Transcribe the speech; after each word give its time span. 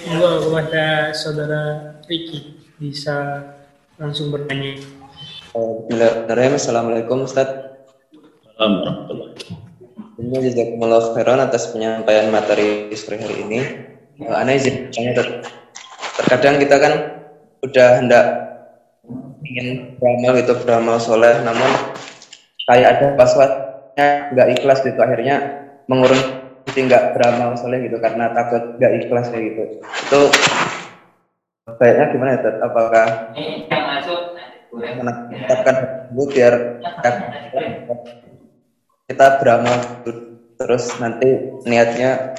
Monggo 0.00 0.48
kepada 0.48 1.12
saudara 1.12 1.92
Riki 2.08 2.56
bisa 2.80 3.44
langsung 4.00 4.32
bertanya. 4.32 4.80
Bismillahirrahmanirrahim. 5.52 6.54
Assalamualaikum 6.56 7.28
Ustaz. 7.28 7.48
Assalamualaikum 8.56 9.36
Ini 10.20 10.36
jazakumullah 10.48 11.12
khairan 11.12 11.40
atas 11.44 11.68
penyampaian 11.68 12.32
materi 12.32 12.88
sore 12.96 13.20
hari 13.20 13.36
ini. 13.44 13.58
Uh, 14.24 14.40
Ana 14.40 14.56
izin 14.56 14.88
bertanya 14.88 15.12
Ustaz. 15.20 15.28
Terkadang 16.16 16.56
kita 16.64 16.76
kan 16.80 16.92
udah 17.60 17.88
hendak 18.00 18.24
ingin 19.44 20.00
beramal 20.00 20.34
itu 20.40 20.52
beramal 20.64 20.96
soleh, 20.96 21.36
namun 21.44 21.68
kayak 22.64 22.88
ada 22.96 23.06
waswasnya 23.20 24.32
nggak 24.32 24.48
ikhlas 24.56 24.80
gitu 24.80 24.96
akhirnya 24.96 25.36
mengurung 25.92 26.39
jadi 26.70 26.86
nggak 26.86 27.04
beramal 27.18 27.58
soleh 27.58 27.82
gitu 27.82 27.98
karena 27.98 28.30
takut 28.30 28.78
nggak 28.78 28.92
ikhlas 29.02 29.26
kayak 29.34 29.44
gitu. 29.50 29.62
Itu 29.82 30.20
baiknya 31.66 32.06
gimana 32.14 32.30
ya? 32.38 32.50
Apakah 32.62 33.06
menetapkan 34.70 35.76
dulu 36.14 36.24
biar 36.30 36.54
kita 39.10 39.26
beramal 39.42 39.76
terus 40.54 40.94
nanti 41.02 41.58
niatnya 41.66 42.38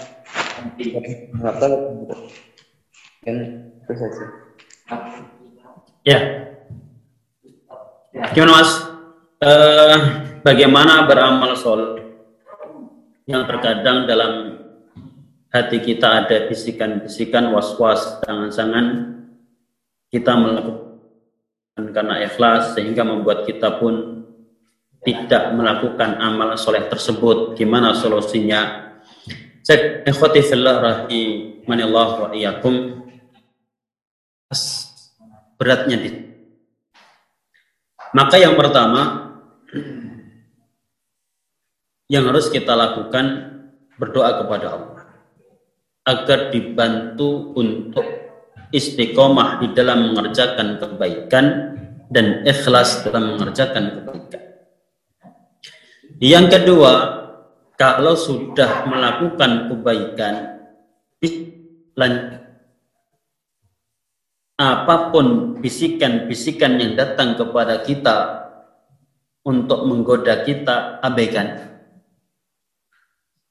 atau 1.43 1.70
mungkin 1.91 3.35
itu 3.84 3.93
saja. 3.99 4.26
Ya. 6.07 6.20
Gimana 8.32 8.63
Mas? 8.63 8.71
Eh, 9.41 9.98
bagaimana 10.45 11.09
beramal 11.09 11.57
soleh 11.57 12.01
yang 13.30 13.45
terkadang 13.45 14.09
dalam 14.09 14.61
hati 15.52 15.84
kita 15.84 16.25
ada 16.25 16.48
bisikan-bisikan 16.48 17.52
was-was 17.52 18.21
jangan-jangan 18.23 18.85
kita 20.12 20.32
melakukan 20.35 20.91
karena 21.91 22.23
ikhlas 22.23 22.76
sehingga 22.76 23.04
membuat 23.04 23.48
kita 23.48 23.79
pun 23.79 24.26
tidak 25.01 25.57
melakukan 25.57 26.21
amal 26.21 26.54
soleh 26.62 26.85
tersebut. 26.85 27.57
Gimana 27.57 27.98
solusinya? 27.98 28.93
Rahimanillah 30.84 32.09
wa 32.21 32.29
iyyakum. 32.35 33.01
Beratnya 35.57 35.98
di 35.98 36.09
maka 38.12 38.35
yang 38.35 38.59
pertama 38.59 39.31
yang 42.12 42.27
harus 42.27 42.51
kita 42.51 42.76
lakukan 42.76 43.55
berdoa 43.95 44.43
kepada 44.43 44.67
Allah 44.76 45.04
agar 46.04 46.51
dibantu 46.51 47.55
untuk 47.55 48.03
istiqomah 48.76 49.63
di 49.63 49.71
dalam 49.71 50.12
mengerjakan 50.12 50.76
kebaikan 50.76 51.45
dan 52.12 52.43
ikhlas 52.43 53.07
dalam 53.07 53.40
mengerjakan 53.40 53.95
kebaikan. 53.95 54.43
Yang 56.20 56.45
kedua, 56.59 56.93
kalau 57.79 58.20
sudah 58.20 58.91
melakukan 58.91 59.71
kebaikan, 59.71 60.34
apa 64.62 64.96
pun 65.09 65.57
bisikan-bisikan 65.63 66.78
yang 66.78 66.94
datang 66.94 67.40
kepada 67.40 67.81
kita 67.81 68.18
untuk 69.41 69.90
menggoda 69.90 70.46
kita, 70.46 71.01
abaikan. 71.01 71.71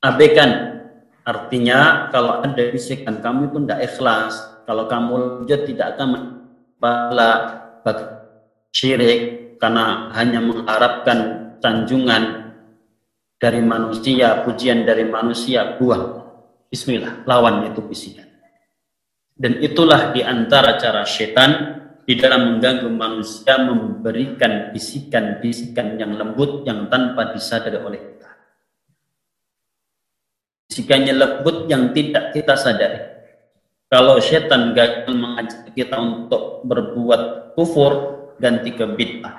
Abaikan 0.01 0.81
artinya 1.29 2.09
kalau 2.09 2.41
ada 2.41 2.63
bisikan 2.73 3.21
kamu 3.21 3.53
itu 3.53 3.59
tidak 3.61 3.81
ikhlas, 3.85 4.35
kalau 4.65 4.89
kamu 4.89 5.13
lanjut 5.45 5.61
tidak 5.69 5.87
akan 5.97 6.09
bala 6.81 7.33
syirik 8.73 9.21
karena 9.61 10.09
hanya 10.17 10.41
mengharapkan 10.41 11.53
sanjungan 11.61 12.57
dari 13.37 13.61
manusia, 13.61 14.41
pujian 14.41 14.89
dari 14.89 15.05
manusia, 15.05 15.77
buang. 15.77 16.25
Bismillah, 16.73 17.29
lawan 17.29 17.69
itu 17.69 17.85
bisikan. 17.85 18.25
Dan 19.37 19.61
itulah 19.61 20.13
di 20.17 20.25
antara 20.25 20.81
cara 20.81 21.05
setan 21.05 21.81
di 22.05 22.17
dalam 22.17 22.57
mengganggu 22.57 22.89
manusia 22.89 23.57
memberikan 23.61 24.73
bisikan-bisikan 24.73 25.97
yang 26.01 26.17
lembut 26.17 26.65
yang 26.69 26.89
tanpa 26.93 27.33
disadari 27.33 27.81
oleh 27.81 28.20
kita. 30.71 30.87
Bisikannya 30.87 31.15
lembut 31.19 31.67
yang 31.67 31.91
tidak 31.91 32.31
kita 32.31 32.55
sadari. 32.55 33.03
Kalau 33.91 34.23
setan 34.23 34.71
gagal 34.71 35.11
mengajak 35.19 35.75
kita 35.75 35.99
untuk 35.99 36.63
berbuat 36.63 37.55
kufur, 37.59 37.93
ganti 38.39 38.71
ke 38.71 38.87
bid'ah. 38.87 39.35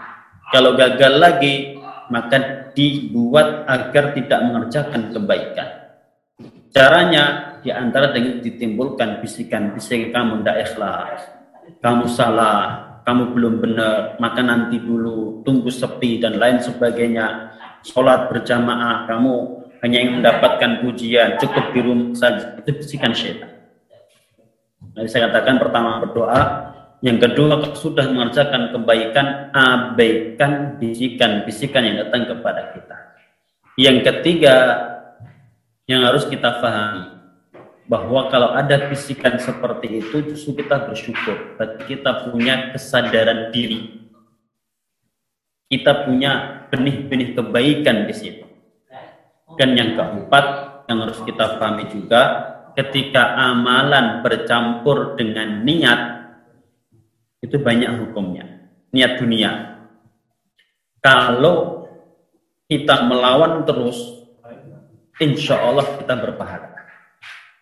Kalau 0.51 0.75
gagal 0.75 1.15
lagi, 1.15 1.79
maka 2.11 2.67
dibuat 2.75 3.63
agar 3.63 4.11
tidak 4.11 4.39
mengerjakan 4.43 5.15
kebaikan. 5.15 5.69
Caranya 6.75 7.55
di 7.63 7.71
antara 7.71 8.11
dengan 8.11 8.43
ditimbulkan 8.43 9.23
bisikan-bisikan 9.23 10.11
kamu 10.11 10.43
tidak 10.43 10.57
ikhlas, 10.67 11.19
kamu 11.79 12.05
salah, 12.11 12.99
kamu 13.07 13.31
belum 13.31 13.55
benar, 13.63 14.19
maka 14.19 14.43
nanti 14.43 14.83
dulu 14.83 15.47
tunggu 15.47 15.71
sepi 15.71 16.19
dan 16.19 16.35
lain 16.35 16.59
sebagainya. 16.59 17.55
Sholat 17.87 18.27
berjamaah, 18.27 19.07
kamu 19.07 19.60
hanya 19.81 19.97
ingin 19.97 20.21
mendapatkan 20.21 20.85
pujian, 20.85 21.41
cukup 21.41 21.73
di 21.73 21.79
rumah 21.81 22.13
saja. 22.13 22.57
Itu 22.61 22.77
bisikan 22.77 23.13
syaitan. 23.17 23.49
Jadi 24.93 25.07
saya 25.09 25.29
katakan 25.29 25.57
pertama 25.57 26.01
berdoa, 26.05 26.41
yang 27.01 27.17
kedua 27.17 27.73
sudah 27.73 28.05
mengerjakan 28.13 28.77
kebaikan, 28.77 29.49
abaikan 29.49 30.77
bisikan-bisikan 30.77 31.81
yang 31.81 31.97
datang 32.05 32.29
kepada 32.29 32.77
kita. 32.77 32.97
Yang 33.73 33.97
ketiga 34.05 34.55
yang 35.89 36.05
harus 36.05 36.29
kita 36.29 36.61
pahami 36.61 37.17
bahwa 37.89 38.29
kalau 38.29 38.53
ada 38.53 38.85
bisikan 38.85 39.41
seperti 39.41 39.99
itu 39.99 40.21
justru 40.29 40.61
kita 40.61 40.85
bersyukur, 40.85 41.57
berarti 41.57 41.81
kita 41.89 42.29
punya 42.29 42.69
kesadaran 42.69 43.49
diri. 43.49 43.97
Kita 45.71 46.05
punya 46.05 46.63
benih-benih 46.69 47.33
kebaikan 47.33 48.05
di 48.05 48.13
situ. 48.13 48.40
Dan 49.61 49.77
yang 49.77 49.93
keempat 49.93 50.45
yang 50.89 51.05
harus 51.05 51.21
kita 51.21 51.61
pahami 51.61 51.85
juga 51.93 52.21
ketika 52.73 53.37
amalan 53.37 54.25
bercampur 54.25 55.13
dengan 55.13 55.61
niat 55.61 56.01
itu 57.45 57.61
banyak 57.61 58.01
hukumnya. 58.01 58.73
Niat 58.89 59.21
dunia. 59.21 59.77
Kalau 60.97 61.85
kita 62.65 63.05
melawan 63.05 63.61
terus 63.61 64.01
insya 65.21 65.61
Allah 65.61 65.85
kita 66.01 66.17
berpahala. 66.17 66.81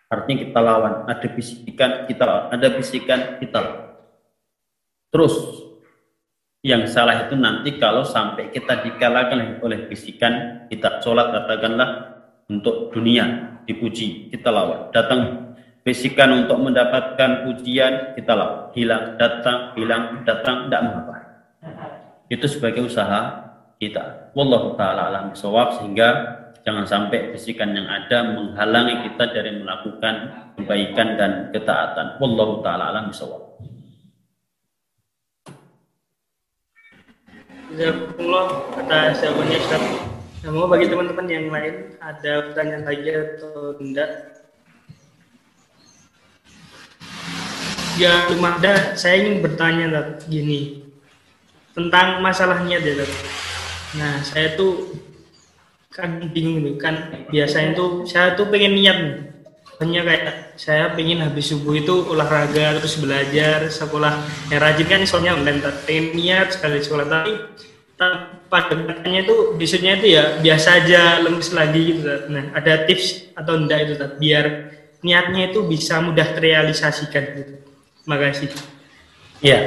Artinya 0.08 0.48
kita 0.48 0.60
lawan. 0.64 0.94
Ada 1.04 1.28
bisikan 1.36 2.08
kita 2.08 2.24
ada 2.48 2.68
bisikan 2.80 3.20
kita 3.36 3.60
terus 5.12 5.36
yang 6.60 6.84
salah 6.84 7.24
itu 7.24 7.36
nanti 7.36 7.80
kalau 7.80 8.04
sampai 8.04 8.52
kita 8.52 8.84
dikalahkan 8.84 9.60
oleh 9.64 9.88
bisikan 9.88 10.66
kita 10.68 11.00
sholat 11.00 11.32
katakanlah 11.32 12.20
untuk 12.52 12.92
dunia 12.92 13.56
dipuji 13.64 14.28
kita 14.28 14.52
lawan 14.52 14.92
datang 14.92 15.52
bisikan 15.80 16.44
untuk 16.44 16.60
mendapatkan 16.60 17.48
pujian 17.48 18.12
kita 18.12 18.32
lawan 18.36 18.68
hilang 18.76 19.16
datang 19.16 19.72
hilang 19.72 20.20
datang 20.28 20.68
tidak 20.68 20.80
mengapa 20.84 21.16
itu 22.30 22.46
sebagai 22.46 22.86
usaha 22.86 23.50
kita. 23.80 24.30
Wallahu 24.36 24.76
taala 24.76 25.08
alam 25.08 25.32
sehingga 25.32 26.08
jangan 26.62 26.84
sampai 26.84 27.32
bisikan 27.32 27.72
yang 27.72 27.88
ada 27.88 28.36
menghalangi 28.36 29.08
kita 29.08 29.32
dari 29.32 29.56
melakukan 29.56 30.14
kebaikan 30.60 31.16
dan 31.16 31.32
ketaatan. 31.50 32.20
Wallahu 32.20 32.60
taala 32.60 32.92
alam 32.92 33.08
bisawab 33.08 33.39
Jazakumullah 37.70 38.46
atas 38.74 39.22
jawabannya 39.22 39.58
Ustaz. 39.62 39.82
Namun 40.42 40.66
bagi 40.66 40.86
teman-teman 40.90 41.26
yang 41.30 41.46
lain 41.52 41.74
ada 42.02 42.32
pertanyaan 42.50 42.82
lagi 42.82 43.08
atau 43.14 43.78
tidak? 43.78 44.10
Ya, 48.00 48.26
cuma 48.32 48.56
ada 48.56 48.96
saya 48.96 49.20
ingin 49.22 49.44
bertanya 49.44 49.86
Tat, 49.92 50.24
gini 50.26 50.88
tentang 51.76 52.24
masalahnya 52.24 52.80
Tat. 52.80 53.10
Nah, 54.00 54.18
saya 54.24 54.56
tuh 54.58 54.90
kan 55.92 56.22
bingung 56.32 56.64
nih 56.64 56.74
kan 56.80 57.12
biasanya 57.28 57.76
tuh 57.76 58.08
saya 58.08 58.34
tuh 58.34 58.48
pengen 58.48 58.74
niat 58.74 58.96
nih. 58.98 59.16
Hanya 59.78 60.00
kayak 60.02 60.24
saya 60.60 60.92
pengen 60.92 61.24
habis 61.24 61.48
subuh 61.48 61.72
itu 61.72 62.04
olahraga 62.12 62.76
terus 62.76 63.00
belajar 63.00 63.64
sekolah 63.72 64.20
yang 64.52 64.60
rajin 64.60 64.84
kan 64.84 65.00
soalnya 65.08 65.32
pengen 65.88 66.12
niat 66.12 66.52
sekali 66.52 66.84
sekolah 66.84 67.08
tapi 67.08 67.32
pada 68.52 68.76
katanya 68.76 69.24
itu 69.24 69.56
besoknya 69.56 69.96
itu 69.96 70.06
ya 70.20 70.36
biasa 70.36 70.84
aja 70.84 71.24
lemes 71.24 71.48
lagi 71.56 71.96
gitu. 71.96 72.08
Nah, 72.28 72.52
ada 72.52 72.84
tips 72.84 73.32
atau 73.32 73.56
enggak 73.56 73.88
itu 73.88 73.92
Tat 73.96 74.20
biar 74.20 74.44
niatnya 75.00 75.48
itu 75.48 75.64
bisa 75.64 76.00
mudah 76.04 76.28
terrealisasikan 76.28 77.24
gitu. 77.40 77.54
Terima 78.04 78.16
kasih. 78.20 78.48
Iya. 79.40 79.60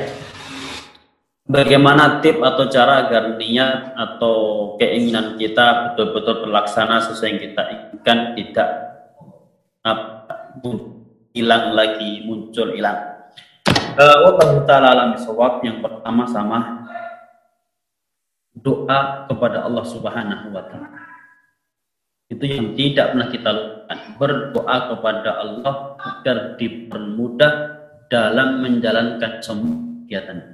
Bagaimana 1.50 2.22
tip 2.22 2.38
atau 2.38 2.70
cara 2.70 3.10
agar 3.10 3.38
niat 3.42 3.98
atau 3.98 4.38
keinginan 4.78 5.42
kita 5.42 5.94
betul-betul 5.94 6.46
terlaksana 6.46 7.02
sesuai 7.02 7.30
yang 7.34 7.42
kita 7.50 7.64
inginkan 7.70 8.20
tidak 8.38 8.70
hilang 11.34 11.74
lagi 11.74 12.22
muncul 12.28 12.76
hilang. 12.76 13.26
Uh, 13.94 14.34
taala 14.66 14.94
alam 14.94 15.10
yang 15.62 15.82
pertama 15.82 16.26
sama 16.26 16.90
doa 18.54 19.30
kepada 19.30 19.66
Allah 19.66 19.86
Subhanahu 19.86 20.54
wa 20.54 20.64
taala. 20.70 21.02
Itu 22.30 22.46
yang 22.46 22.74
tidak 22.74 23.14
pernah 23.14 23.30
kita 23.30 23.50
lakukan. 23.50 24.00
Berdoa 24.18 24.78
kepada 24.94 25.30
Allah 25.42 25.76
agar 26.02 26.38
dipermudah 26.58 27.54
dalam 28.10 28.62
menjalankan 28.62 29.42
semua 29.42 29.78
kegiatan 30.06 30.54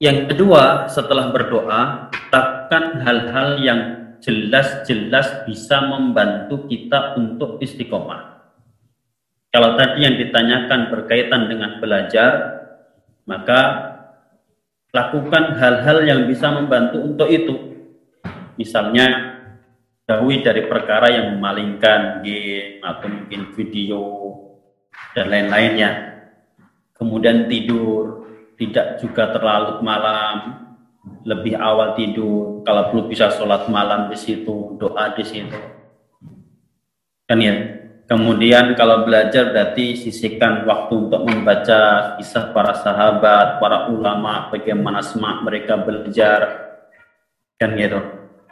yang 0.00 0.32
kedua, 0.32 0.88
setelah 0.88 1.28
berdoa, 1.28 2.08
lakukan 2.32 3.04
hal-hal 3.04 3.60
yang 3.60 3.80
jelas-jelas 4.20 5.48
bisa 5.48 5.80
membantu 5.84 6.68
kita 6.68 7.16
untuk 7.16 7.60
istiqomah. 7.60 8.40
Kalau 9.50 9.74
tadi 9.74 10.06
yang 10.06 10.14
ditanyakan 10.14 10.94
berkaitan 10.94 11.50
dengan 11.50 11.82
belajar, 11.82 12.62
maka 13.26 13.60
lakukan 14.94 15.58
hal-hal 15.58 16.06
yang 16.06 16.20
bisa 16.30 16.54
membantu 16.54 17.02
untuk 17.02 17.26
itu. 17.26 17.54
Misalnya, 18.54 19.36
jauhi 20.06 20.46
dari 20.46 20.70
perkara 20.70 21.10
yang 21.10 21.34
memalingkan 21.34 22.22
game 22.22 22.78
atau 22.82 23.06
mungkin 23.10 23.40
video 23.58 24.02
dan 25.18 25.26
lain-lainnya. 25.30 25.90
Kemudian 26.94 27.50
tidur, 27.50 28.28
tidak 28.60 29.00
juga 29.00 29.32
terlalu 29.34 29.80
malam, 29.80 30.36
lebih 31.24 31.56
awal 31.56 31.96
tidur. 31.96 32.60
Kalau 32.64 32.92
belum 32.92 33.06
bisa 33.08 33.32
sholat 33.32 33.68
malam 33.72 34.12
di 34.12 34.16
situ, 34.16 34.76
doa 34.76 35.12
di 35.16 35.24
situ. 35.24 35.60
Kan 37.24 37.40
ya. 37.40 37.54
Kemudian 38.10 38.74
kalau 38.74 39.06
belajar 39.06 39.54
berarti 39.54 39.94
sisihkan 39.94 40.66
waktu 40.66 40.98
untuk 40.98 41.22
membaca 41.30 42.14
kisah 42.18 42.50
para 42.50 42.74
sahabat, 42.74 43.62
para 43.62 43.86
ulama, 43.86 44.50
bagaimana 44.50 44.98
semangat 44.98 45.46
mereka 45.46 45.78
belajar. 45.78 46.40
Kan 47.54 47.78
gitu. 47.78 48.02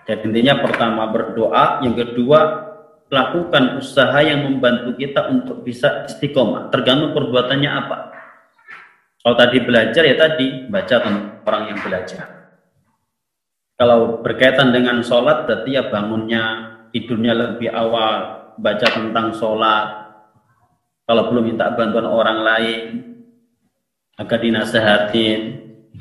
Jadi 0.06 0.30
intinya 0.30 0.62
pertama 0.62 1.10
berdoa, 1.10 1.82
yang 1.82 1.98
kedua 1.98 2.70
lakukan 3.10 3.82
usaha 3.82 4.20
yang 4.22 4.46
membantu 4.46 4.94
kita 4.94 5.26
untuk 5.26 5.66
bisa 5.66 6.06
istiqomah. 6.06 6.70
Tergantung 6.70 7.10
perbuatannya 7.16 7.70
apa. 7.72 7.98
Kalau 9.18 9.34
tadi 9.34 9.58
belajar 9.58 10.02
ya 10.06 10.16
tadi 10.16 10.70
baca 10.70 10.96
tentang 11.02 11.42
orang 11.42 11.62
yang 11.74 11.78
belajar. 11.82 12.37
Kalau 13.78 14.26
berkaitan 14.26 14.74
dengan 14.74 15.06
sholat 15.06 15.46
berarti 15.46 15.78
ya 15.78 15.86
bangunnya 15.86 16.74
tidurnya 16.90 17.30
lebih 17.30 17.70
awal, 17.70 18.50
baca 18.58 18.86
tentang 18.90 19.30
sholat. 19.38 19.86
Kalau 21.06 21.30
belum 21.30 21.54
minta 21.54 21.70
bantuan 21.72 22.04
orang 22.04 22.42
lain, 22.42 22.84
agar 24.18 24.38
dinasehatin, 24.42 25.40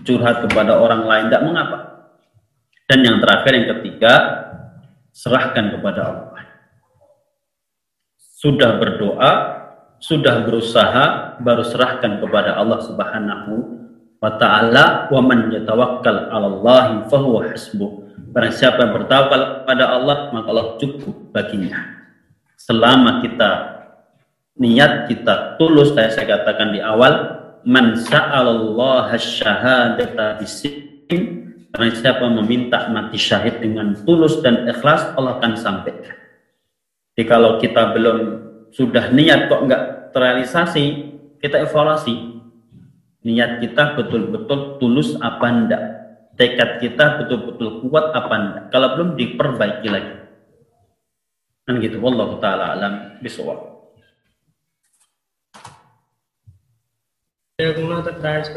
curhat 0.04 0.42
kepada 0.50 0.82
orang 0.82 1.06
lain, 1.06 1.24
tidak 1.30 1.46
mengapa. 1.46 1.80
Dan 2.90 3.06
yang 3.06 3.18
terakhir, 3.22 3.52
yang 3.56 3.68
ketiga, 3.78 4.14
serahkan 5.14 5.78
kepada 5.78 6.02
Allah. 6.02 6.44
Sudah 8.18 8.82
berdoa, 8.82 9.32
sudah 10.02 10.44
berusaha 10.44 11.38
baru 11.46 11.62
serahkan 11.62 12.22
kepada 12.22 12.58
Allah 12.58 12.82
Subhanahu 12.82 13.54
wa 14.18 14.32
taala 14.42 15.08
wa 15.14 15.22
man 15.22 15.54
yatawakkal 15.54 16.30
'ala 16.30 16.48
Allah 16.50 17.06
fa 17.10 17.18
huwa 17.22 17.48
hasbuh. 17.48 17.92
Barang 18.34 18.54
siapa 18.54 18.86
yang 18.86 18.94
bertawakal 18.94 19.64
kepada 19.64 19.84
Allah 19.98 20.18
maka 20.34 20.48
Allah 20.52 20.68
cukup 20.78 21.34
baginya. 21.34 21.78
Selama 22.58 23.22
kita 23.24 23.50
niat 24.58 25.10
kita 25.10 25.58
tulus 25.62 25.94
saya, 25.94 26.10
saya 26.10 26.38
katakan 26.42 26.74
di 26.74 26.82
awal 26.82 27.14
man 27.66 27.98
sa'alallaha 27.98 29.16
syahadata 29.18 30.42
bisin 30.42 31.48
Barang 31.78 31.94
siapa 31.94 32.26
meminta 32.32 32.90
mati 32.90 33.20
syahid 33.20 33.60
dengan 33.60 33.94
tulus 34.08 34.40
dan 34.42 34.66
ikhlas 34.66 35.14
Allah 35.14 35.38
akan 35.38 35.54
sampaikan. 35.60 36.16
Jadi 37.14 37.24
kalau 37.28 37.62
kita 37.62 37.94
belum 37.94 38.18
sudah 38.72 39.14
niat 39.14 39.46
kok 39.52 39.62
nggak 39.68 39.84
terrealisasi, 40.10 40.86
kita 41.38 41.70
evaluasi. 41.70 42.37
Niat 43.26 43.64
kita 43.64 43.98
betul-betul 43.98 44.78
tulus 44.78 45.18
apa 45.22 45.48
enggak? 45.50 45.84
Tekad 46.38 46.78
kita 46.78 47.24
betul-betul 47.24 47.82
kuat 47.88 48.14
apa 48.14 48.34
enggak? 48.38 48.64
Kalau 48.70 48.88
belum 48.94 49.10
diperbaiki 49.18 49.88
lagi. 49.90 50.14
Kan 51.66 51.82
gitu. 51.82 51.98
Wallahu 51.98 52.38
taala 52.38 52.78
alam 52.78 52.94
bisawab. 53.24 53.78
Ya, 57.58 57.74
atas, 57.74 58.54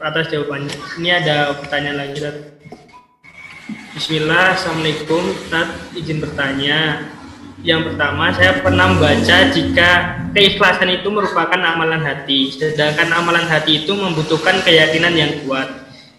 atas 0.00 0.24
jawabannya. 0.32 0.72
Ini 0.96 1.20
ada 1.20 1.52
pertanyaan 1.52 2.00
lagi, 2.00 2.24
Bismillah, 3.92 4.56
Assalamualaikum, 4.56 5.20
Tat, 5.52 5.68
izin 5.92 6.24
bertanya 6.24 7.02
yang 7.66 7.82
pertama, 7.82 8.30
saya 8.30 8.62
pernah 8.62 8.86
membaca 8.94 9.36
jika 9.50 9.90
keikhlasan 10.30 10.94
itu 10.94 11.10
merupakan 11.10 11.58
amalan 11.58 11.98
hati, 12.06 12.54
sedangkan 12.54 13.10
amalan 13.10 13.46
hati 13.50 13.82
itu 13.82 13.92
membutuhkan 13.98 14.62
keyakinan 14.62 15.14
yang 15.18 15.32
kuat. 15.42 15.66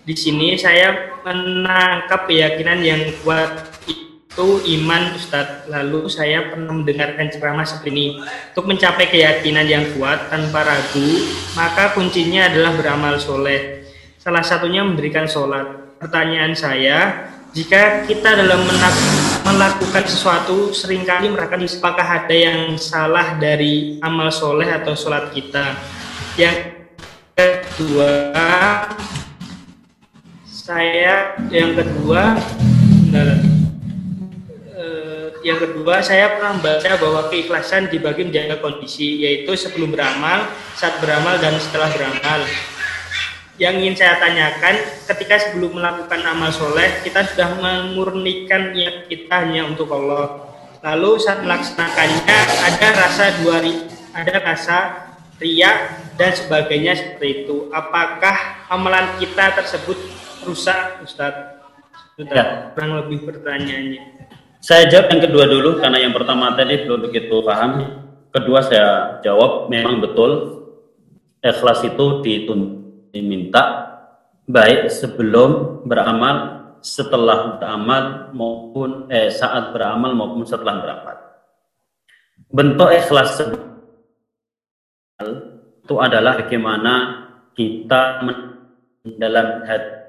Di 0.03 0.17
sini 0.17 0.59
saya 0.59 1.19
menangkap 1.23 2.27
keyakinan 2.27 2.83
yang 2.83 3.01
kuat 3.23 3.71
itu 3.87 4.59
iman 4.79 5.15
Ustadz. 5.15 5.71
Lalu 5.71 6.11
saya 6.11 6.51
pernah 6.51 6.75
mendengarkan 6.75 7.31
ceramah 7.31 7.63
seperti 7.63 7.89
ini. 7.91 8.07
Untuk 8.51 8.65
mencapai 8.67 9.07
keyakinan 9.07 9.67
yang 9.67 9.85
kuat 9.95 10.27
tanpa 10.27 10.67
ragu, 10.67 11.07
maka 11.55 11.95
kuncinya 11.95 12.51
adalah 12.51 12.75
beramal 12.75 13.15
soleh. 13.15 13.87
Salah 14.19 14.43
satunya 14.43 14.83
memberikan 14.83 15.23
sholat. 15.23 15.99
Pertanyaan 15.99 16.55
saya, 16.55 17.31
jika 17.49 18.05
kita 18.05 18.45
dalam 18.45 18.61
melakukan 19.41 20.05
sesuatu 20.05 20.69
sering 20.69 21.01
kali 21.01 21.33
mereka 21.33 21.57
apakah 21.57 22.05
ada 22.05 22.35
yang 22.35 22.77
salah 22.77 23.41
dari 23.41 23.97
amal 24.05 24.29
soleh 24.29 24.69
atau 24.69 24.93
sholat 24.93 25.33
kita. 25.33 25.73
Yang 26.37 26.77
kedua 27.33 28.13
saya 30.45 31.33
yang 31.49 31.73
kedua 31.73 32.37
eh, 34.77 35.25
yang 35.41 35.57
kedua 35.57 36.05
saya 36.05 36.37
pernah 36.37 36.53
membaca 36.53 36.91
bahwa 37.01 37.21
keikhlasan 37.33 37.89
dibagi 37.89 38.29
menjaga 38.29 38.61
kondisi 38.61 39.25
yaitu 39.25 39.57
sebelum 39.57 39.89
beramal 39.89 40.45
saat 40.77 41.01
beramal 41.01 41.41
dan 41.41 41.57
setelah 41.57 41.89
beramal 41.89 42.45
yang 43.59 43.75
ingin 43.75 43.93
saya 43.99 44.15
tanyakan 44.23 44.79
ketika 45.03 45.35
sebelum 45.35 45.75
melakukan 45.75 46.23
amal 46.23 46.47
soleh 46.47 47.03
kita 47.03 47.27
sudah 47.27 47.59
memurnikan 47.59 48.71
niat 48.71 49.11
kita 49.11 49.43
hanya 49.43 49.67
untuk 49.67 49.91
Allah. 49.91 50.47
Lalu 50.79 51.19
saat 51.19 51.43
melaksanakannya 51.43 52.39
ada 52.71 52.87
rasa 52.95 53.35
dua 53.43 53.59
ada 54.15 54.35
rasa 54.39 54.77
ria 55.43 55.91
dan 56.15 56.31
sebagainya 56.31 56.95
seperti 56.95 57.43
itu. 57.43 57.67
Apakah 57.75 58.63
amalan 58.71 59.19
kita 59.19 59.59
tersebut 59.59 59.99
rusak 60.47 61.03
Ustadz 61.03 61.59
Sudah 62.15 62.35
ya. 62.35 62.45
kurang 62.75 62.95
lebih 63.03 63.27
pertanyaannya. 63.27 64.31
Saya 64.63 64.87
jawab 64.87 65.11
yang 65.11 65.21
kedua 65.23 65.45
dulu 65.47 65.69
karena 65.83 66.03
yang 66.03 66.15
pertama 66.15 66.55
tadi 66.55 66.87
belum 66.87 67.11
begitu 67.11 67.43
paham. 67.43 67.71
Kedua 68.31 68.59
saya 68.63 69.19
jawab 69.19 69.67
memang 69.67 69.99
betul 69.99 70.63
ikhlas 71.43 71.83
itu 71.83 72.23
dituntut 72.23 72.78
diminta 73.13 73.63
baik 74.49 74.89
sebelum 74.89 75.83
beramal, 75.85 76.35
setelah 76.81 77.59
beramal 77.59 78.33
maupun 78.33 79.05
eh, 79.11 79.29
saat 79.29 79.75
beramal 79.75 80.15
maupun 80.17 80.45
setelah 80.45 80.81
beramal. 80.81 81.15
Bentuk 82.49 82.89
ikhlas 82.89 83.37
itu 85.19 85.95
adalah 85.99 86.39
bagaimana 86.39 86.93
kita 87.53 88.25
dalam 89.19 89.47
hati 89.67 89.99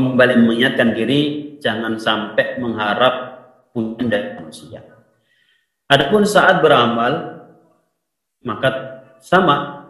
kembali 0.00 0.46
mengingatkan 0.46 0.94
diri 0.94 1.52
jangan 1.58 1.98
sampai 1.98 2.56
mengharap 2.62 3.14
punya 3.74 4.06
dari 4.06 4.28
manusia. 4.38 4.80
Adapun 5.90 6.22
saat 6.22 6.62
beramal 6.62 7.39
maka 8.46 9.02
sama 9.20 9.86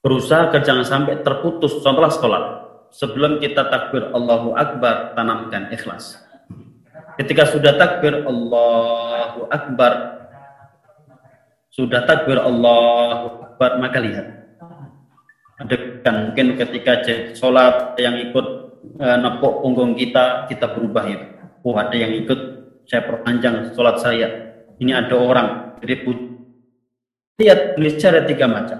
berusaha 0.00 0.48
agar 0.48 0.64
jangan 0.64 0.84
sampai 0.84 1.20
terputus 1.20 1.80
contohlah 1.80 2.12
sekolah 2.12 2.42
sebelum 2.92 3.40
kita 3.40 3.68
takbir 3.68 4.12
Allahu 4.12 4.56
Akbar 4.56 5.16
tanamkan 5.16 5.72
ikhlas 5.72 6.24
Ketika 7.14 7.46
sudah 7.46 7.78
takbir 7.78 8.26
Allahu 8.26 9.46
Akbar, 9.46 10.26
sudah 11.70 12.02
takbir 12.10 12.42
Allahu 12.42 13.54
Akbar, 13.54 13.78
maka 13.78 14.02
lihat. 14.02 14.26
Ada 15.62 16.02
kan 16.02 16.14
mungkin 16.30 16.58
ketika 16.58 17.06
sholat 17.38 17.94
yang 18.02 18.18
ikut 18.18 18.46
e, 18.98 19.06
nepuk 19.22 19.62
punggung 19.62 19.94
kita, 19.94 20.50
kita 20.50 20.74
berubah 20.74 21.06
itu. 21.06 21.26
Oh 21.62 21.78
ada 21.78 21.94
yang 21.94 22.10
ikut, 22.18 22.40
saya 22.90 23.06
perpanjang 23.06 23.70
sholat 23.78 24.02
saya. 24.02 24.58
Ini 24.82 25.06
ada 25.06 25.14
orang, 25.14 25.78
jadi 25.78 26.02
lihat 27.38 27.78
ada 27.78 28.22
tiga 28.26 28.46
macam. 28.46 28.78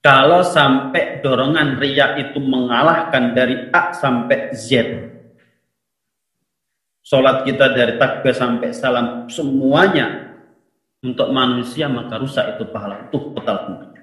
Kalau 0.00 0.40
sampai 0.40 1.20
dorongan 1.20 1.76
riak 1.76 2.16
itu 2.16 2.40
mengalahkan 2.40 3.36
dari 3.36 3.68
A 3.68 3.92
sampai 3.92 4.56
Z, 4.56 4.68
sholat 7.04 7.44
kita 7.44 7.76
dari 7.76 8.00
takbir 8.00 8.32
sampai 8.32 8.72
salam 8.72 9.28
semuanya 9.28 10.32
untuk 11.04 11.28
manusia 11.32 11.88
maka 11.88 12.16
rusak 12.16 12.56
itu 12.56 12.64
pahala 12.72 13.08
itu 13.08 13.18
total 13.36 13.56
semuanya. 13.68 14.02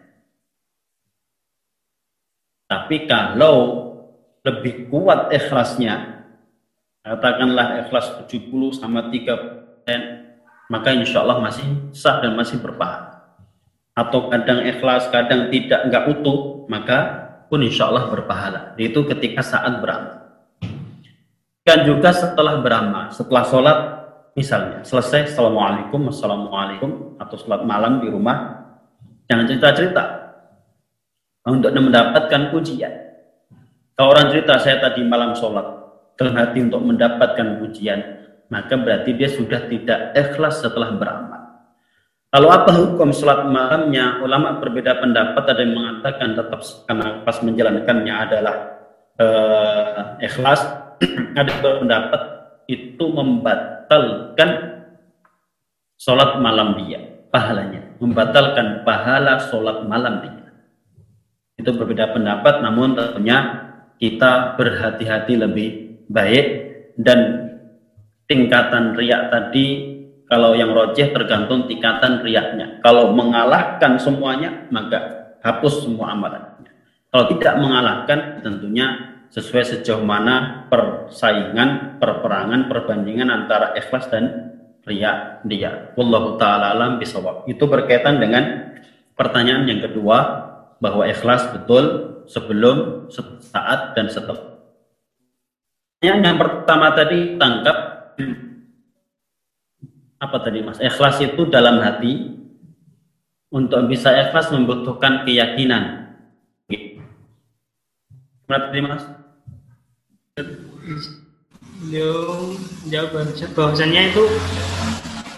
Tapi 2.67 2.97
kalau 3.09 3.55
lebih 4.45 4.91
kuat 4.93 5.33
ikhlasnya, 5.33 6.27
katakanlah 7.01 7.87
ikhlas 7.87 8.21
70 8.27 8.53
sama 8.75 9.09
3 9.09 9.87
maka 10.67 10.91
insya 10.91 11.23
Allah 11.23 11.39
masih 11.39 11.63
sah 11.95 12.19
dan 12.19 12.35
masih 12.35 12.59
berpahala. 12.59 13.06
Atau 13.97 14.29
kadang 14.29 14.61
ikhlas, 14.61 15.09
kadang 15.09 15.49
tidak, 15.49 15.89
enggak 15.89 16.05
utuh, 16.13 16.69
maka 16.69 16.97
pun 17.49 17.65
insya 17.65 17.89
Allah 17.89 18.13
berpahala. 18.13 18.77
Itu 18.77 19.09
ketika 19.09 19.41
saat 19.41 19.81
beramal. 19.81 20.37
Dan 21.65 21.83
juga 21.83 22.13
setelah 22.13 22.61
beramal, 22.61 23.09
setelah 23.09 23.43
sholat 23.43 23.77
misalnya 24.37 24.85
selesai 24.85 25.33
assalamualaikum 25.33 26.13
assalamualaikum 26.13 27.17
atau 27.17 27.35
sholat 27.41 27.65
malam 27.65 27.97
di 27.99 28.07
rumah 28.07 28.69
jangan 29.25 29.49
cerita 29.49 29.67
cerita 29.73 30.03
untuk 31.43 31.73
mendapatkan 31.73 32.53
pujian. 32.53 32.93
Kalau 33.97 34.13
orang 34.13 34.29
cerita 34.29 34.61
saya 34.61 34.77
tadi 34.77 35.01
malam 35.03 35.33
sholat 35.33 35.65
dalam 36.15 36.37
hati 36.37 36.63
untuk 36.63 36.85
mendapatkan 36.85 37.59
pujian 37.59 37.99
maka 38.47 38.79
berarti 38.79 39.11
dia 39.17 39.27
sudah 39.27 39.67
tidak 39.67 40.15
ikhlas 40.15 40.63
setelah 40.63 40.95
beramal 40.95 41.36
kalau 42.27 42.51
apa 42.51 42.75
hukum 42.75 43.15
sholat 43.15 43.47
malamnya 43.47 44.19
ulama 44.19 44.59
berbeda 44.59 44.99
pendapat 44.99 45.47
ada 45.47 45.63
yang 45.63 45.79
mengatakan 45.79 46.35
tetap 46.35 46.59
karena 46.83 47.23
pas 47.23 47.37
menjalankannya 47.39 48.13
adalah 48.13 48.55
uh, 49.15 50.19
ikhlas. 50.19 50.61
Ada 51.37 51.61
pendapat 51.61 52.21
itu 52.65 53.05
membatalkan 53.05 54.49
sholat 55.95 56.41
malam 56.41 56.73
dia 56.81 56.99
pahalanya. 57.29 57.95
Membatalkan 58.01 58.81
pahala 58.81 59.37
sholat 59.47 59.85
malam 59.85 60.25
dia. 60.25 60.51
Itu 61.57 61.77
berbeda 61.77 62.17
pendapat 62.17 62.65
namun 62.65 62.97
tentunya 62.97 63.69
kita 64.01 64.57
berhati-hati 64.57 65.33
lebih 65.37 65.69
baik. 66.09 66.45
Dan 66.97 67.45
tingkatan 68.25 68.97
riak 68.97 69.29
tadi 69.29 69.96
kalau 70.27 70.53
yang 70.53 70.75
rojeh 70.75 71.11
tergantung 71.11 71.65
tingkatan 71.65 72.23
riaknya 72.23 72.79
kalau 72.83 73.11
mengalahkan 73.15 73.99
semuanya 73.99 74.67
maka 74.71 75.31
hapus 75.43 75.87
semua 75.87 76.11
amalannya 76.13 76.71
kalau 77.07 77.25
tidak 77.31 77.53
mengalahkan 77.57 78.43
tentunya 78.43 79.17
sesuai 79.27 79.63
sejauh 79.63 80.03
mana 80.03 80.67
persaingan, 80.71 81.99
perperangan, 81.99 82.71
perbandingan 82.71 83.27
antara 83.27 83.75
ikhlas 83.75 84.07
dan 84.07 84.53
riya 84.87 85.43
dia. 85.43 85.91
Wallahu 85.99 86.39
taala 86.39 86.71
alam 86.71 86.99
bisawab. 86.99 87.43
Itu 87.51 87.67
berkaitan 87.67 88.23
dengan 88.23 88.73
pertanyaan 89.19 89.67
yang 89.67 89.83
kedua 89.83 90.17
bahwa 90.79 91.03
ikhlas 91.09 91.51
betul 91.51 92.15
sebelum, 92.27 93.07
saat 93.43 93.95
dan 93.95 94.07
setelah. 94.07 94.59
Yang 95.99 96.37
pertama 96.37 96.93
tadi 96.93 97.35
tangkap 97.35 97.77
apa 100.17 100.37
tadi 100.41 100.65
Mas? 100.65 100.81
Ikhlas 100.81 101.21
itu 101.21 101.45
dalam 101.49 101.81
hati 101.81 102.37
untuk 103.53 103.85
bisa 103.87 104.11
ikhlas 104.13 104.49
membutuhkan 104.49 105.23
keyakinan. 105.23 106.13
Gimana 108.47 108.63
tadi 108.69 108.81
Mas? 108.81 109.03
beliau 111.77 112.57
jawab 112.89 113.21
bahwasannya 113.53 114.01
itu 114.09 114.23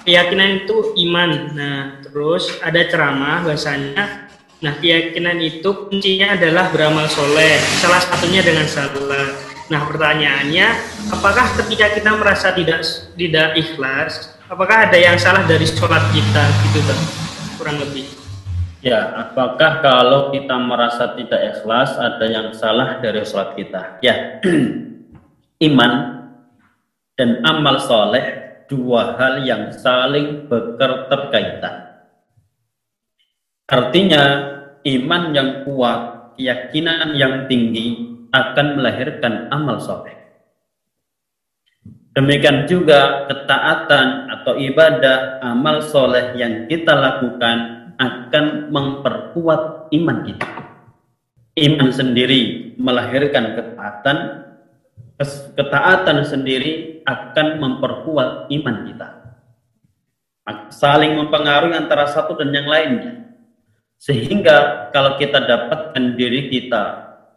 keyakinan 0.08 0.64
itu 0.64 0.76
iman. 1.08 1.30
Nah, 1.52 1.80
terus 2.00 2.58
ada 2.64 2.80
ceramah 2.88 3.44
bahasanya 3.44 4.32
Nah, 4.60 4.76
keyakinan 4.76 5.40
itu 5.40 5.72
kuncinya 5.88 6.36
adalah 6.36 6.68
beramal 6.68 7.08
soleh. 7.08 7.56
Salah 7.80 8.04
satunya 8.04 8.44
dengan 8.44 8.68
salat. 8.68 9.32
Nah, 9.72 9.88
pertanyaannya, 9.88 10.68
apakah 11.16 11.48
ketika 11.64 11.96
kita 11.96 12.12
merasa 12.20 12.52
tidak 12.52 12.84
tidak 13.16 13.56
ikhlas, 13.56 14.36
apakah 14.50 14.90
ada 14.90 14.98
yang 14.98 15.16
salah 15.16 15.46
dari 15.46 15.64
sholat 15.64 16.02
kita, 16.10 16.44
gitu 16.68 16.82
kan? 16.84 17.00
Kurang 17.56 17.78
lebih. 17.78 18.06
Ya, 18.82 19.12
apakah 19.14 19.84
kalau 19.84 20.34
kita 20.34 20.56
merasa 20.58 21.14
tidak 21.14 21.56
ikhlas, 21.56 21.96
ada 21.96 22.26
yang 22.26 22.50
salah 22.58 22.98
dari 22.98 23.22
sholat 23.22 23.54
kita? 23.54 24.02
Ya, 24.02 24.42
iman 25.70 25.92
dan 27.14 27.44
amal 27.46 27.78
soleh 27.78 28.26
dua 28.72 29.20
hal 29.20 29.44
yang 29.44 29.70
saling 29.76 30.48
berterkaitan. 30.48 32.08
Artinya 33.70 34.24
iman 34.82 35.24
yang 35.36 35.50
kuat, 35.68 36.34
keyakinan 36.40 37.14
yang 37.20 37.46
tinggi 37.52 38.18
akan 38.32 38.80
melahirkan 38.80 39.52
amal 39.52 39.78
soleh. 39.78 40.16
Demikian 42.18 42.66
juga 42.66 43.30
ketaatan 43.30 44.34
atau 44.34 44.58
ibadah 44.58 45.40
amal 45.46 45.86
soleh 45.86 46.34
yang 46.34 46.66
kita 46.66 46.92
lakukan 46.98 47.58
akan 48.02 48.74
memperkuat 48.74 49.94
iman 49.94 50.18
kita. 50.26 50.48
Iman 51.60 51.90
sendiri 51.94 52.74
melahirkan 52.80 53.54
ketaatan, 53.54 54.18
ketaatan 55.54 56.18
sendiri 56.26 57.04
akan 57.06 57.48
memperkuat 57.62 58.50
iman 58.58 58.76
kita. 58.90 59.08
Saling 60.74 61.14
mempengaruhi 61.14 61.78
antara 61.78 62.10
satu 62.10 62.34
dan 62.34 62.50
yang 62.50 62.66
lainnya. 62.66 63.38
Sehingga 64.00 64.90
kalau 64.96 65.20
kita 65.20 65.46
dapatkan 65.46 66.18
diri 66.18 66.50
kita, 66.50 66.84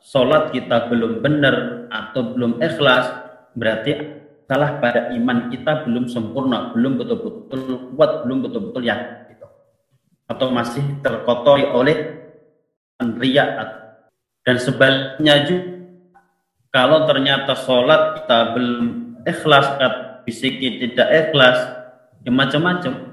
sholat 0.00 0.54
kita 0.54 0.88
belum 0.88 1.20
benar 1.20 1.86
atau 1.90 2.32
belum 2.32 2.62
ikhlas, 2.62 3.10
berarti 3.58 4.21
salah 4.46 4.78
pada 4.82 5.14
iman 5.16 5.48
kita 5.48 5.86
belum 5.88 6.10
sempurna, 6.10 6.72
belum 6.76 6.98
betul-betul 7.00 7.94
kuat, 7.96 8.26
belum 8.26 8.38
betul-betul 8.46 8.82
yakin. 8.84 9.32
Gitu. 9.32 9.46
Atau 10.28 10.50
masih 10.50 10.84
terkotori 11.00 11.66
oleh 11.66 11.96
riak 13.02 13.50
dan 14.42 14.56
sebaliknya 14.58 15.46
juga 15.46 15.72
kalau 16.72 17.04
ternyata 17.04 17.52
sholat 17.52 18.24
kita 18.24 18.56
belum 18.56 18.86
ikhlas, 19.28 19.66
fisiknya 20.24 20.88
tidak 20.88 21.08
ikhlas, 21.28 21.58
ya 22.24 22.32
macam-macam. 22.32 23.12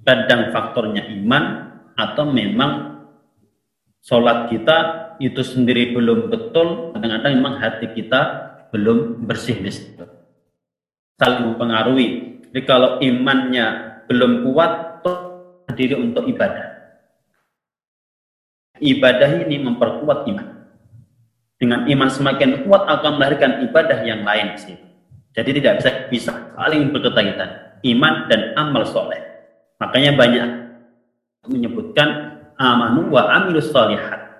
Kadang 0.00 0.54
faktornya 0.54 1.04
iman 1.20 1.74
atau 1.98 2.24
memang 2.24 3.02
sholat 4.00 4.48
kita 4.48 4.76
itu 5.20 5.42
sendiri 5.44 5.92
belum 5.92 6.32
betul, 6.32 6.96
kadang-kadang 6.96 7.32
memang 7.36 7.54
hati 7.60 7.92
kita 7.92 8.20
belum 8.72 9.26
bersih 9.28 9.60
di 9.60 9.68
situ. 9.74 10.06
Saling 11.20 11.52
mempengaruhi. 11.52 12.08
Jadi 12.48 12.60
kalau 12.64 12.96
imannya 13.04 14.00
belum 14.08 14.48
kuat, 14.48 14.90
diri 15.74 15.94
untuk 15.96 16.26
ibadah. 16.26 16.66
Ibadah 18.80 19.30
ini 19.44 19.60
memperkuat 19.60 20.24
iman 20.32 20.46
dengan 21.60 21.84
iman 21.84 22.08
semakin 22.08 22.64
kuat 22.64 22.88
akan 22.88 23.20
melahirkan 23.20 23.60
ibadah 23.68 24.00
yang 24.00 24.24
lain 24.24 24.56
sih. 24.56 24.76
Jadi 25.36 25.60
tidak 25.60 25.84
bisa 25.84 25.90
bisa 26.08 26.32
saling 26.56 26.88
berkaitan 26.88 27.76
iman 27.84 28.14
dan 28.32 28.56
amal 28.56 28.88
soleh. 28.88 29.20
Makanya 29.76 30.16
banyak 30.16 30.48
menyebutkan 31.52 32.40
amanu 32.56 33.12
wa 33.12 33.28
amilus 33.36 33.68
solihat. 33.68 34.32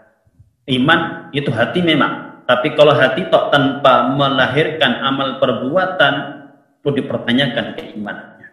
Iman 0.64 1.28
itu 1.36 1.52
hati 1.52 1.84
memang, 1.84 2.44
tapi 2.48 2.72
kalau 2.72 2.96
hati 2.96 3.28
tok 3.28 3.52
tanpa 3.52 4.08
melahirkan 4.16 5.04
amal 5.04 5.36
perbuatan 5.36 6.39
perlu 6.80 6.92
dipertanyakan 6.96 7.76
keimanannya. 7.76 8.48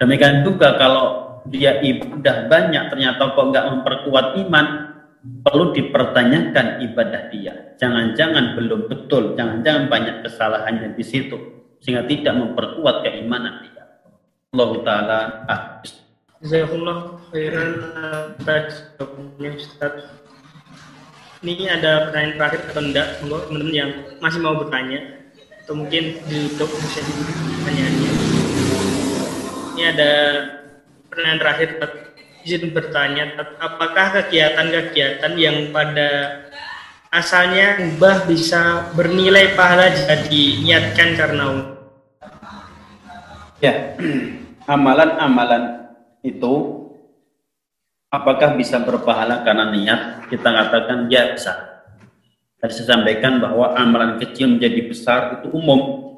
Demikian 0.00 0.46
juga 0.46 0.78
kalau 0.80 1.06
dia 1.50 1.82
ibadah 1.82 2.46
banyak 2.48 2.84
ternyata 2.88 3.34
kok 3.34 3.46
nggak 3.50 3.66
memperkuat 3.74 4.26
iman, 4.46 4.66
perlu 5.44 5.76
dipertanyakan 5.76 6.80
ibadah 6.90 7.22
dia. 7.28 7.76
Jangan-jangan 7.76 8.56
belum 8.56 8.88
betul, 8.88 9.36
jangan-jangan 9.36 9.90
banyak 9.90 10.16
kesalahannya 10.24 10.96
di 10.96 11.04
situ. 11.04 11.38
sehingga 11.80 12.04
tidak 12.04 12.36
memperkuat 12.36 13.00
keimanan 13.08 13.64
dia. 13.64 13.84
Allah 14.52 14.70
taala 14.84 15.20
Jazakumullah 16.44 17.20
khairan. 17.32 17.70
Ini 21.40 21.72
ada 21.72 22.08
pertanyaan 22.08 22.36
terakhir 22.36 22.60
atau 22.68 22.82
enggak? 22.84 23.08
Teman-teman 23.16 23.72
yang 23.72 23.90
masih 24.20 24.40
mau 24.44 24.60
bertanya 24.60 25.00
atau 25.70 25.86
mungkin 25.86 26.18
ditutup 26.26 26.66
sesi 26.82 27.14
pertanyaannya. 27.14 28.10
Ini 29.78 29.82
ada 29.94 30.12
pertanyaan 31.06 31.38
terakhir 31.38 31.68
izin 32.42 32.74
bertanya 32.74 33.38
apakah 33.62 34.18
kegiatan-kegiatan 34.18 35.30
yang 35.38 35.70
pada 35.70 36.42
asalnya 37.14 37.86
ubah 37.86 38.26
bisa 38.26 38.90
bernilai 38.98 39.54
pahala 39.54 39.94
jika 39.94 40.26
diniatkan 40.26 41.08
karena 41.14 41.42
Allah? 41.54 41.68
Ya, 43.62 43.94
amalan-amalan 44.66 45.86
itu 46.26 46.82
apakah 48.10 48.58
bisa 48.58 48.82
berpahala 48.82 49.46
karena 49.46 49.70
niat? 49.70 50.26
Kita 50.26 50.50
katakan 50.50 51.06
ya 51.06 51.30
bisa. 51.30 51.69
Tadi 52.60 52.72
saya 52.76 53.00
sampaikan 53.00 53.40
bahwa 53.40 53.72
amalan 53.72 54.20
kecil 54.20 54.60
menjadi 54.60 54.84
besar 54.84 55.20
itu 55.40 55.48
umum. 55.56 56.12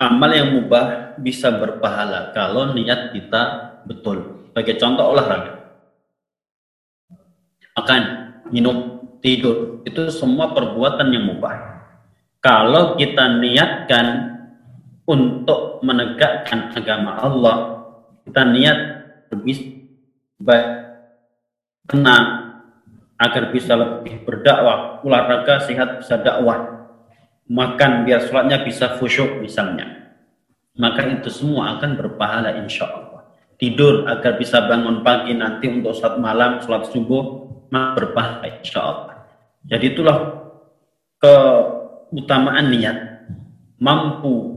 Amal 0.00 0.32
yang 0.32 0.56
mubah 0.56 1.16
bisa 1.20 1.52
berpahala 1.54 2.32
kalau 2.32 2.72
niat 2.72 3.12
kita 3.12 3.42
betul. 3.84 4.48
Sebagai 4.50 4.80
contoh 4.80 5.12
olahraga. 5.12 5.52
Makan, 7.76 8.02
minum, 8.48 8.76
tidur, 9.20 9.84
itu 9.84 10.08
semua 10.08 10.56
perbuatan 10.56 11.12
yang 11.12 11.28
mubah. 11.36 11.84
Kalau 12.40 12.96
kita 12.96 13.40
niatkan 13.40 14.36
untuk 15.04 15.84
menegakkan 15.84 16.72
agama 16.72 17.20
Allah, 17.20 17.56
kita 18.24 18.40
niat 18.44 18.78
lebih 19.32 19.84
baik 20.40 20.68
tenang 21.88 22.43
agar 23.18 23.54
bisa 23.54 23.78
lebih 23.78 24.26
berdakwah, 24.26 25.00
olahraga 25.06 25.62
sehat 25.62 26.02
bisa 26.02 26.18
dakwah, 26.18 26.90
makan 27.46 28.08
biar 28.08 28.24
sholatnya 28.26 28.66
bisa 28.66 28.98
khusyuk 28.98 29.38
misalnya. 29.38 30.16
Maka 30.74 31.06
itu 31.06 31.30
semua 31.30 31.78
akan 31.78 31.94
berpahala 31.94 32.58
insya 32.58 32.90
Allah. 32.90 33.30
Tidur 33.54 34.10
agar 34.10 34.34
bisa 34.34 34.66
bangun 34.66 35.06
pagi 35.06 35.30
nanti 35.38 35.70
untuk 35.70 35.94
sholat 35.94 36.18
malam, 36.18 36.58
sholat 36.58 36.90
subuh, 36.90 37.46
maka 37.70 38.02
berpahala 38.02 38.46
insya 38.58 38.80
Allah. 38.82 39.16
Jadi 39.64 39.94
itulah 39.94 40.18
keutamaan 41.22 42.74
niat 42.74 42.98
mampu 43.78 44.54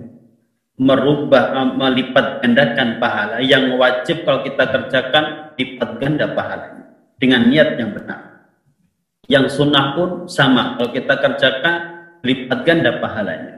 merubah 0.78 1.54
melipat 1.74 2.42
gandakan 2.46 3.02
pahala 3.02 3.42
yang 3.42 3.78
wajib 3.82 4.22
kalau 4.26 4.46
kita 4.46 4.66
kerjakan 4.70 5.54
lipat 5.58 5.90
ganda 5.98 6.26
pahalanya 6.38 6.86
dengan 7.18 7.50
niat 7.50 7.78
yang 7.82 7.94
benar. 7.98 8.27
Yang 9.28 9.60
sunnah 9.60 9.94
pun 9.94 10.26
sama 10.32 10.80
kalau 10.80 10.96
kita 10.96 11.20
kerjakan 11.20 11.76
lipat 12.24 12.60
ganda 12.64 12.98
pahalanya. 13.04 13.56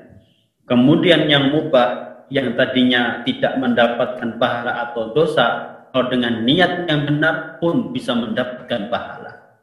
Kemudian 0.65 1.29
yang 1.29 1.53
mubah 1.53 2.25
yang 2.29 2.53
tadinya 2.53 3.25
tidak 3.25 3.57
mendapatkan 3.57 4.37
pahala 4.37 4.89
atau 4.89 5.13
dosa 5.13 5.77
kalau 5.89 6.09
dengan 6.09 6.45
niat 6.45 6.85
yang 6.85 7.05
benar 7.05 7.57
pun 7.57 7.89
bisa 7.89 8.13
mendapatkan 8.13 8.89
pahala. 8.89 9.57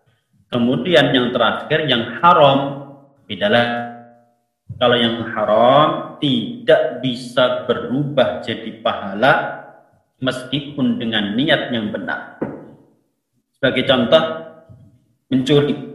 Kemudian 0.51 1.11
yang 1.15 1.31
terakhir 1.35 1.87
yang 1.91 2.23
haram 2.23 2.87
beda 3.27 3.51
kalau 4.77 4.99
yang 4.99 5.23
haram 5.31 6.19
tidak 6.19 7.01
bisa 7.01 7.65
berubah 7.71 8.43
jadi 8.43 8.83
pahala 8.83 9.33
meskipun 10.19 10.99
dengan 10.99 11.39
niat 11.39 11.71
yang 11.71 11.95
benar. 11.95 12.43
Sebagai 13.57 13.89
contoh, 13.89 14.25
mencuri. 15.33 15.86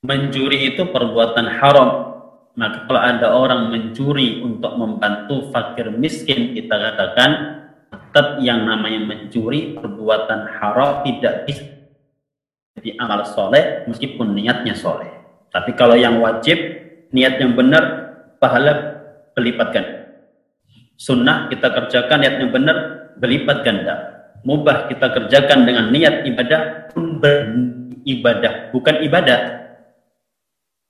Mencuri 0.00 0.72
itu 0.72 0.88
perbuatan 0.88 1.60
haram. 1.60 1.90
Maka 2.56 2.88
kalau 2.88 3.00
ada 3.00 3.28
orang 3.36 3.68
mencuri 3.68 4.40
untuk 4.40 4.74
membantu 4.74 5.52
fakir 5.52 5.92
miskin, 5.92 6.56
kita 6.56 6.72
katakan 6.72 7.30
tetap 7.92 8.40
yang 8.42 8.66
namanya 8.66 9.06
mencuri 9.06 9.76
perbuatan 9.78 10.58
haram 10.58 11.06
tidak 11.06 11.46
bisa 11.46 11.62
jadi 12.80 12.96
amal 12.96 13.28
soleh 13.28 13.84
meskipun 13.86 14.32
niatnya 14.32 14.72
soleh. 14.72 15.10
Tapi 15.52 15.76
kalau 15.76 15.94
yang 15.94 16.16
wajib 16.18 16.56
niat 17.12 17.36
yang 17.36 17.52
benar 17.52 17.82
pahala 18.40 19.04
berlipatkan. 19.36 20.10
Sunnah 20.96 21.52
kita 21.52 21.68
kerjakan 21.70 22.18
niat 22.24 22.34
yang 22.40 22.50
benar 22.50 22.76
berlipat 23.20 23.62
ganda. 23.62 23.94
Mubah 24.48 24.88
kita 24.88 25.12
kerjakan 25.12 25.68
dengan 25.68 25.92
niat 25.92 26.24
ibadah 26.24 26.88
pun 26.88 27.20
beribadah, 27.20 28.72
bukan 28.72 29.04
ibadah. 29.04 29.40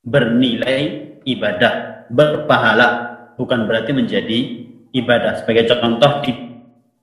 Bernilai 0.00 0.80
ibadah, 1.28 2.06
berpahala, 2.08 2.88
bukan 3.36 3.68
berarti 3.68 3.92
menjadi 3.92 4.38
ibadah. 4.96 5.44
Sebagai 5.44 5.68
contoh, 5.76 6.24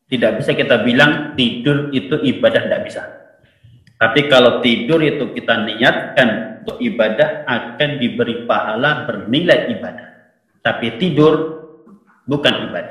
tidak 0.07 0.31
bisa 0.41 0.51
kita 0.57 0.81
bilang 0.81 1.37
tidur 1.37 1.93
itu 1.93 2.17
ibadah, 2.21 2.61
tidak 2.65 2.81
bisa. 2.87 3.03
Tapi 3.97 4.29
kalau 4.29 4.61
tidur 4.61 5.01
itu 5.01 5.33
kita 5.33 5.65
niatkan 5.65 6.61
untuk 6.61 6.77
ibadah 6.77 7.49
akan 7.49 7.89
diberi 7.97 8.45
pahala 8.45 9.09
bernilai 9.09 9.73
ibadah. 9.73 10.09
Tapi 10.61 11.01
tidur 11.01 11.33
bukan 12.29 12.53
ibadah. 12.69 12.85